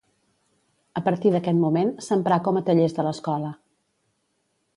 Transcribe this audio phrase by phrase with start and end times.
[1.01, 3.53] A partir d'aquest moment s'emprà com a tallers de l'escola.